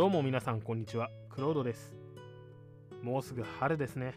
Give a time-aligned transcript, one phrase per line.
[0.00, 1.10] どうも皆さんこんにちは。
[1.28, 1.94] クロードです。
[3.02, 4.14] もうすぐ春ですね。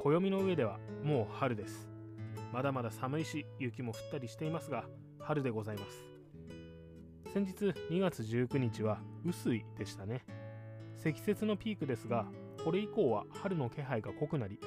[0.00, 1.88] 暦の上ではもう春です。
[2.52, 4.84] まだまだ寒いし雪も降ったりしていますが
[5.18, 6.04] 春でございます。
[7.32, 7.52] 先日
[7.90, 10.24] 2月19日は雨水でしたね。
[10.94, 12.26] 積雪のピークですが
[12.64, 14.60] これ以降は春の気配が濃くなり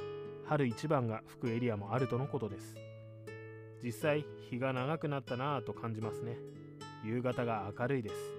[0.46, 2.76] 春一番が吹くエリアもあるとのことです。
[3.82, 6.36] 実際日が長くなったなぁと感じますね。
[7.06, 8.37] 夕方が明るいです。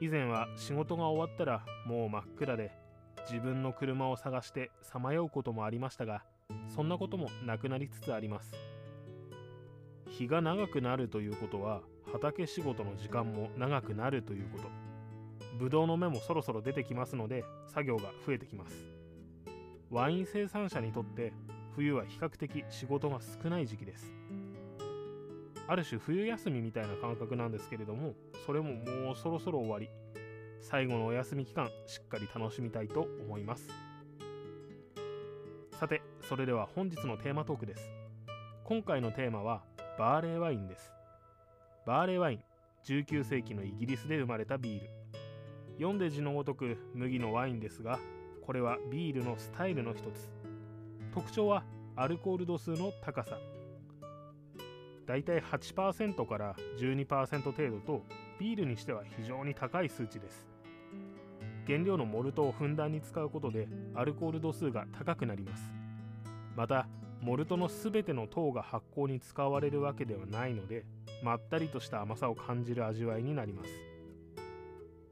[0.00, 2.72] 以前は仕事が終わったらもう真っ暗で
[3.30, 6.24] 自分の車を探してさまようこともありましたが
[6.74, 8.52] そんなこともなくなりつつあります。
[10.10, 11.80] 日が長くなるということは
[12.12, 14.68] 畑仕事の時間も長くなるということ。
[15.58, 18.74] ブドウの芽もそろそろ出てきますので作業が増えてきます。
[19.90, 21.32] ワイン生産者にとって
[21.76, 24.12] 冬は比較的仕事が少ない時期です。
[25.66, 28.14] ある種冬休みみたいな感覚なんですけれども
[28.46, 29.88] それももうそろそろ終わり。
[30.60, 33.68] 最後のお休み期間しっかり楽しみたいと思います。
[35.78, 37.90] さてそれでは本日のテーマトークです。
[38.64, 39.62] 今回のテーマは
[39.98, 40.90] バーレーワインです。
[41.86, 42.40] バーレーワイン
[42.86, 44.90] 19世紀のイギリスで生まれたビール。
[45.76, 47.98] 読んで字のごとく麦のワインですが
[48.40, 50.30] これはビールのスタイルの一つ。
[51.12, 51.62] 特徴は
[51.94, 53.38] アルコール度数の高さ。
[55.06, 58.02] だいたい8%から12%程度と
[58.40, 60.48] ビールにしては非常に高い数値です。
[61.66, 65.72] 原料のモルトをふんだんに使うことでアルコール度数が高くなります。
[66.56, 66.88] また
[67.20, 70.84] モルトの全ての糖が発酵に使われるわけではないので
[71.22, 73.70] まったりとした甘さを感じる味わいになります。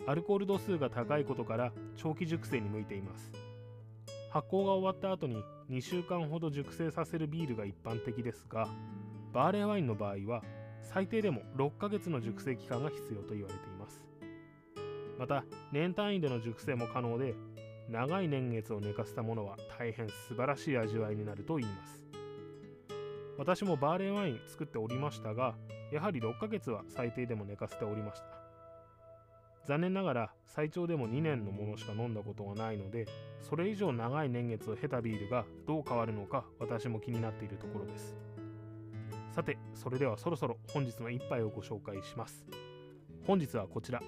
[0.07, 3.33] アルコール度数が高いことから長期熟成に向いています。
[4.31, 8.67] 発酵が終わった後に2週間ほど熟成させるビールが一般的ですが
[9.33, 10.43] バーレーワインの場合は
[10.83, 14.05] 最低でも6ヶ月の熟成期間が必要と言われています。
[15.19, 17.35] また年単位での熟成も可能で
[17.89, 22.03] 長い年月を寝かせたものは大変素晴らしい味わいになると言います。
[23.39, 25.55] 私もバーレーワイン作っておりましたが
[25.91, 28.27] やはり6ヶ月は最低でも寝かせておりました。
[29.65, 33.07] 残念ながら最長でも2年のものしか飲んだことがないので
[33.41, 38.32] それ以上長い年月を経たビールがどう変わるのか私も気になっているところです。
[39.33, 42.45] さてそれではそろそろ本日の一杯をご紹介します。
[43.27, 44.03] 本日はこちら。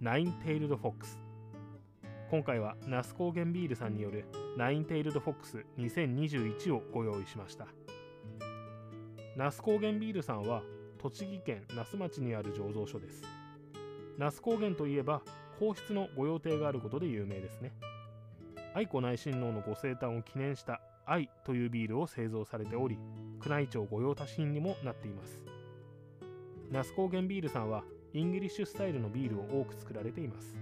[0.00, 1.20] ナインテイルドフォックス。
[2.30, 4.24] 今回は那須高原ビールさんによる
[4.56, 7.66] ナインテイルドフォックス2021をご用意しました。
[9.36, 10.62] 那須高原ビールさんは
[10.96, 13.22] 栃木県那須町にある醸造所です。
[14.16, 15.20] 那須高原といえば
[15.58, 17.74] 皇室の御用邸があることで有名ですね。
[18.74, 20.80] 愛子内親王のご生誕を記念した
[21.12, 22.98] 愛というビールを製造されており
[23.44, 25.42] 宮内庁御用達品にもなっています。
[26.70, 27.84] 那須高原ビールさんは
[28.14, 30.56] イングリッシュスタイルのビールを多く作られています。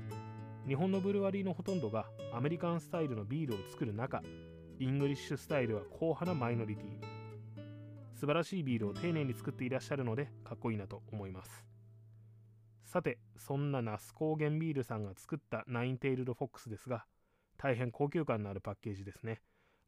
[0.67, 4.23] 日本のブルワリーのほとんどがアメリカンスタイルのビールを作る中
[4.81, 6.87] イングリッシュスタイルは硬派なマイノリティ。
[8.15, 11.65] 素晴らしいビールを丁寧に作っていらっしゃるのでかっこいいなと思います。
[12.85, 17.05] さてそんな那須高原ビールさんが作ったナインテイルドフォックスですが
[17.57, 19.43] 大変高級感のあるパッケージですね。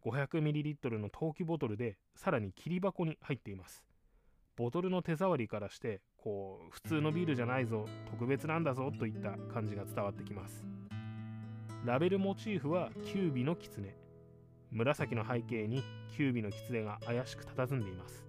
[0.05, 3.85] 500ml の陶器ボトルでさらに切り箱に入っています。
[4.57, 10.65] ボトルの手触りからしてこう普通のビールじゃないぞ特別なんだぞといった感じが伝わってきます。
[11.85, 13.97] ラベルモチーフはキュービの狐。
[14.71, 15.83] 紫の背景に
[16.17, 18.27] キュービの狐が怪しく佇んでいます。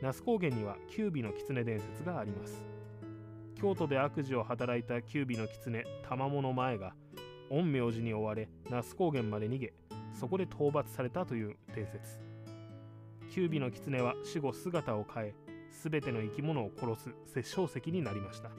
[0.00, 2.64] 那須高原にはキュービの狐伝説があります。
[3.54, 6.94] 京都で悪事を働いたキュービの狐玉物前が
[7.48, 9.72] 陰陽師に追われ那須高原まで逃げ
[10.12, 12.20] そこで討伐されたという伝説。
[13.30, 15.34] キュービの狐は死後姿を変え
[15.70, 18.50] 全ての生き物を殺す殺生石になりました。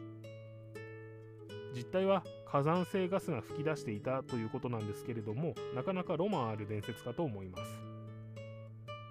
[1.75, 7.79] 実態は火山性ガスが噴き出していたということなんですけれどもなかなかロマンある伝説かと思います。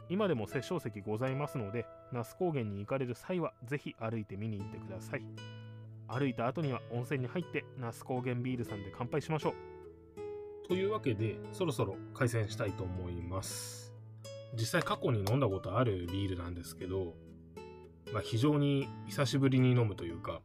[0.08, 5.22] 今でも殺生石ございますので那須高原に行かれる際はぜひ歩いて見に行ってください。
[6.06, 9.71] 歩いた後には温泉に入って那須高原ビールさんで乾杯しましょう。
[10.72, 13.92] というわけで、そろそろ開戦したいと思います。
[14.54, 17.12] 実際過去に飲んだことあるビールなんですけど、
[18.10, 20.40] まあ、非常に久しぶりに飲むというか、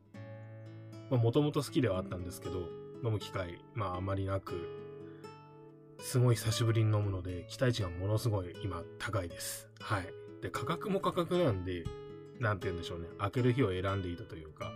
[1.09, 2.59] もともと好きではあったんですけど、
[3.05, 4.67] 飲む機会、まあ、あまりなく、
[5.99, 9.69] すごい久しぶりに飲むので、期待値がものすごい今高いです。
[9.79, 10.07] はい。
[10.41, 11.85] で、価格も価格なんで、
[12.41, 13.07] なんて言うんでしょうね。
[13.17, 14.73] 開ける日を選んでいたというか、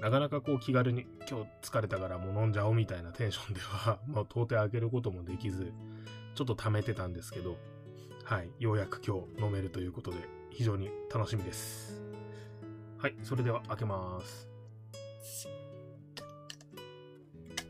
[0.00, 5.72] なかなかこう気軽に今日疲れたからもう飲んじゃおうみたいなテンションでは、 もう到底開けることもできず、
[6.34, 7.58] ちょっと溜めてたんですけど、
[8.24, 10.16] はい、ようやく今日飲めるということで、
[10.50, 12.00] 非常に楽しみです。
[12.98, 14.48] はい、それでは開けます。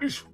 [0.01, 0.30] よいしょ。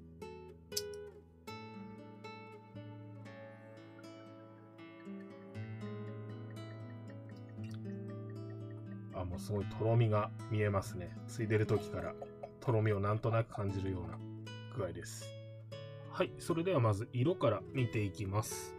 [9.16, 11.16] あ、もうすごいとろみが見えますね。
[11.26, 12.14] ついでる時から
[12.60, 14.18] とろみをなんとなく感じるような
[14.76, 15.32] 具合です。
[16.10, 18.74] はい、それではまず色から見ていきます。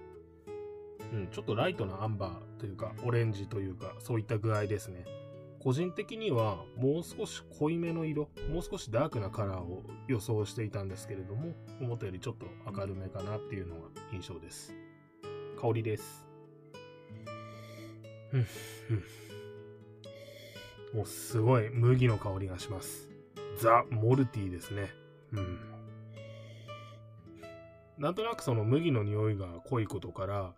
[1.13, 5.05] うん、ちょっとライトなアンバーというか、オレンジというか、そういった具合ですね。
[5.59, 14.73] 個人的にはもう少し濃いめの色、もう少しダークなカラーを予想していたんですけれども、思ったよりちょっと明るめかなっていうのが印象です。
[15.59, 16.25] 香りです。
[20.93, 23.09] もうすごい麦の香りがします。
[23.57, 24.89] ザ・モルティですね。
[25.33, 25.59] うん。
[27.97, 30.53] なんとなくその麦の匂いが濃いことから、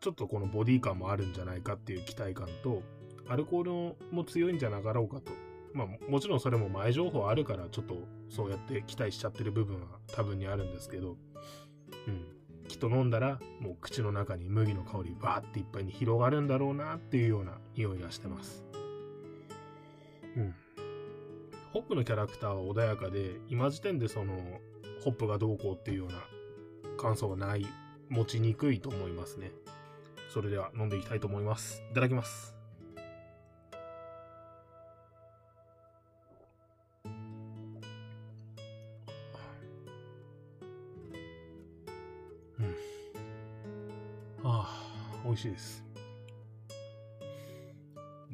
[0.00, 2.82] ちょっとこのボディ感もあるんじゃないかっていう期待感と、
[3.28, 5.32] アルコールも強いんじゃなかろうかと。
[5.72, 7.94] まあもちろんそれも前情報あるからちょっと
[8.28, 11.16] そうやって期待しちゃってる部分は多分にあるんですけど、
[12.08, 12.26] うん。
[12.66, 18.69] きっと飲んだらもう口の中に麦の香りバーっていっぱいに広がるんだろうなっていうような匂いがしてます。
[20.36, 20.54] うん。
[21.72, 24.60] ホップのキャラクターは穏やかで、今時点でその
[25.04, 26.18] ホップがどうこうっていうような
[26.98, 27.66] 感想はない、
[28.08, 29.52] 持ちにくいと思いますね。
[30.32, 31.82] それでは飲んでいきたいと思います。
[31.90, 32.54] いただきます。
[37.04, 37.08] う
[42.62, 42.74] ん。
[44.44, 44.68] あ
[45.22, 45.89] あ、美味しいです。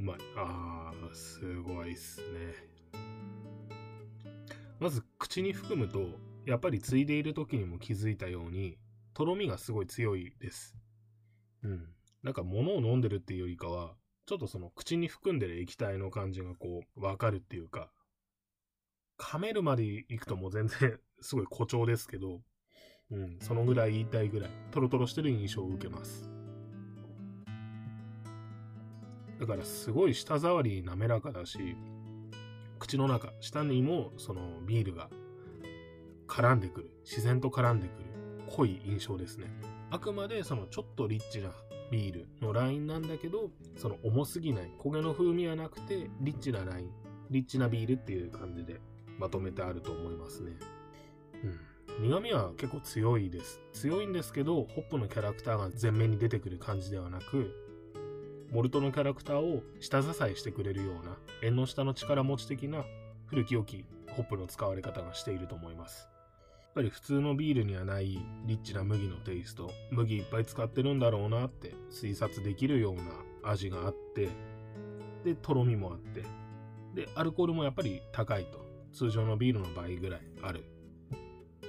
[0.07, 0.17] まい。
[0.37, 2.55] ああ、すごいっすね。
[4.79, 8.79] まず、口に含むと、やっぱりついでいる時にも気づいたように、
[9.15, 10.77] とろみがすごい強いです。
[11.63, 11.89] うん。
[12.23, 13.95] なんか物を飲んでるっていうよりかは、
[14.27, 17.91] ちょっとその口に含んでる液体の感じがこう、わかるっていうか、
[19.19, 22.43] 噛めるまで行くともう全然 すごい誇張ですけど、
[23.11, 26.36] うん、そのぐらい言いたいぐらい、トロトロしてる印象を受けます。
[29.39, 31.77] だからすごい舌触り滑らかだし、
[32.79, 35.09] 口の中、舌にもそのビールが
[36.27, 38.07] 絡んでくる、自然と絡んでくる、
[38.57, 39.47] 濃い印象ですね。
[39.91, 41.51] あくまでそのちょっとリッチな
[41.91, 46.91] ビールのラインなんだけど、その重すぎない、焦げの風味はなくて、リッチなライン、
[47.31, 48.81] リッチなビールっていう感じで
[49.19, 50.53] まとめてあると思いますね。
[51.45, 52.09] うん。
[52.09, 53.61] 苦味は結構強いです。
[53.73, 57.66] 強いんですけど、ホップのキャラクターが前面に出てくる感じではなく、
[58.51, 62.85] モルトのキャラクターを下支えしてくれるような、縁の下の力持ち的な
[63.27, 66.09] 古き良きホップの使われ方がしていると思います。
[66.53, 73.03] やっぱり普通のビールにはないリッチな麦のテイスト、麦いっぱい使ってるんだろうなって推察できるような
[73.51, 74.29] 味があって、
[75.25, 76.25] で、とろみもあって、
[76.95, 78.67] で、アルコールもやっぱり高いと。
[78.97, 80.65] 通常のビールの倍ぐらいある。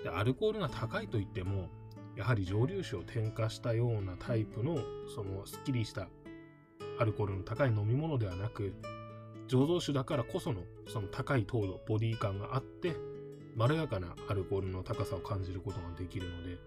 [0.01, 1.67] で、アルコールが高いといっても、
[2.15, 4.77] やはり蒸留酒を添加したようなタイプの、
[5.13, 6.07] そのスッキリした
[6.99, 8.73] アルコールの高い飲み物ではなく、
[9.47, 12.95] 醸造酒だからこそのその高い糖度、ボディ感があって、
[13.55, 16.57] まろやかなアルコールの高さを感じることができるので、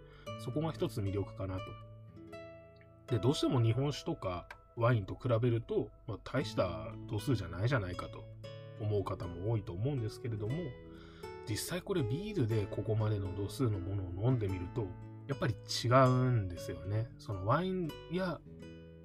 [0.44, 3.15] そこが一つ魅力かなと。
[3.15, 4.47] で、どうしても日本酒とか
[4.77, 8.25] ワインと比べると、まあ、大した度数じゃないじゃないかと
[8.81, 10.54] 思う方も多いと思うんですけれども、
[11.49, 14.87] 実際これビールでここまでの度数のものを飲んでみると、
[15.28, 15.54] やっぱり
[15.85, 17.09] 違うんですよね。
[17.19, 18.40] そのワインや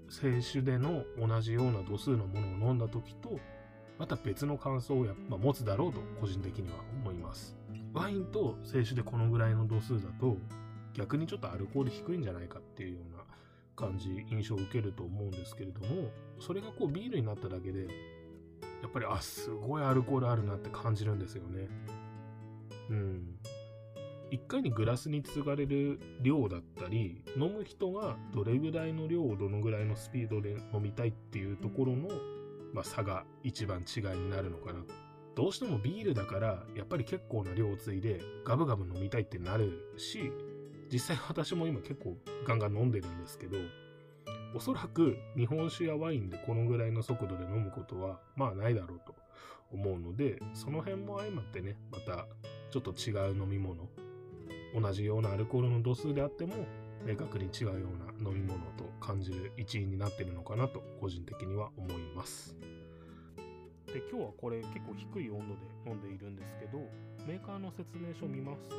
[0.10, 3.40] 清酒での同じような度数のものを飲んだ時と、
[3.98, 7.56] また別の感想をやっぱ持つだろうと個人的には思います。
[7.94, 10.38] ワインと清酒でこのぐらいの度数だと
[10.94, 13.24] 逆にちょっとアルコール低いんじゃないかっていうような
[13.76, 16.10] 感じ、印象を受けると思うんですけれども、
[16.40, 17.88] それがこうビールになっただけで、
[18.82, 21.68] やっぱり、あ、すごいアルコールあるなって感じるんですよね。
[22.90, 23.40] うん。
[24.36, 32.10] 一回にグラスに継がれる量だったり、飲む人がどれぐらいの量をどのぐらいのスピードで飲みたいっていうところの、
[32.74, 34.82] まあ、差が一番違いになるのかな。
[35.36, 40.32] どうしてもビールだからやっぱり結構な量をついでガブガブ飲みたいってなるし
[40.90, 42.16] 実際私も今結構
[42.48, 43.58] ガンガン飲んでるんですけど
[44.56, 49.14] おそらく日本酒やワインでこのぐらいの速度で飲むことはまあないだろうと
[49.74, 52.28] 思うのでその辺も相まってねまた
[52.72, 53.90] ちょっと違う飲み物
[54.80, 56.54] 同じようなアルコールの度数であっても
[57.06, 62.56] 明確に違うような飲み物と感じる一因になってるのかなと個人的には思います。
[63.88, 66.80] で今日はこれ結構低い温度で飲んでいるんですけど
[67.26, 68.76] メーカーの説明書を見ますと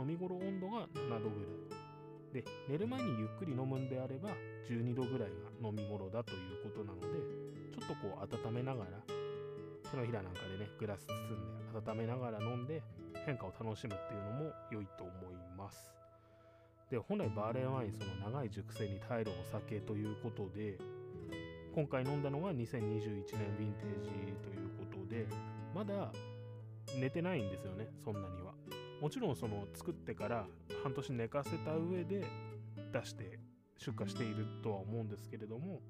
[0.00, 1.40] 飲み頃温度が7度ぐ
[2.32, 4.30] らいで寝る前にゆっくり飲むんであれば
[4.70, 7.06] 12度ぐらいが飲み頃だということなので
[7.72, 8.90] ちょっとこう温めながら
[9.90, 12.82] 手のひらなんかでねグラス包んで温めながら飲んで
[13.26, 15.92] 変化を楽しむっていうのも良いと思います。
[16.90, 20.78] で本来バーレーワインその長い熟成に耐えるお酒ということで
[21.74, 25.26] 今回飲んだのが2021年ヴィンテージということで
[25.74, 26.12] まだ
[27.00, 28.54] 寝てないんですよねそんなには。
[29.00, 30.46] もちろんその作ってから
[30.82, 32.24] 半年寝かせた上で
[32.92, 33.40] 出して
[33.76, 35.82] 出荷しているとは思うんですけれども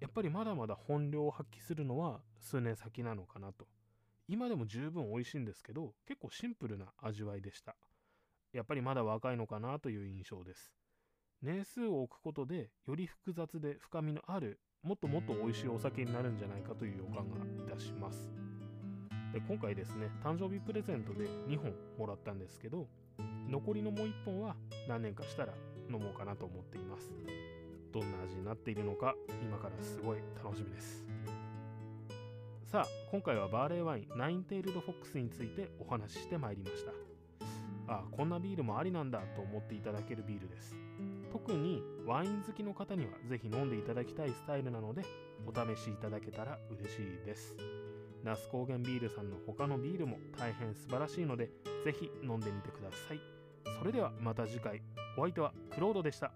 [0.00, 3.66] やっぱりまだまだ本領を発揮するのは数年先なのかなと
[4.28, 7.74] 今でも十分美味しいんですけど結構シンプルな味わいでした。
[8.52, 10.72] やっぱりまだ若いのかなという印象です。
[11.42, 18.30] 年数を置くことでより複雑で深みのあるもっともっと美味しいお酒になるんじゃないかという予感がいたします。
[19.32, 22.86] で今回ですね誕生日プレゼントで2本もらったんですけど
[23.48, 24.56] 残りのもう1本は
[24.88, 25.54] 何年かしたら
[25.90, 27.12] 飲もうかなと思っています。
[27.92, 31.17] どんな味になっているのか今からすごい楽しみです。
[32.70, 36.92] さあ今回はバーレーワインナインテールドフォックスについてお話ししてまいりました。
[37.90, 40.76] ああこんなビールもありなんだと思っていただけるビールです。
[41.32, 45.00] 特にワイン好きの方にはぜひ飲んでいただきたいスタイルなので
[45.46, 47.56] お試しいただけたら嬉しいです。
[48.22, 51.46] 那須高原ビールさんの他のビールも大変素晴らしいので
[51.86, 53.20] ぜひ飲んでみてください。
[53.78, 54.82] それではまた次回。
[55.16, 56.32] お相手はクロードでした。